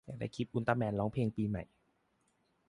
[0.05, 1.63] อยากได้คลิปอุลตร้าแมนร้องเพลงปีใหม่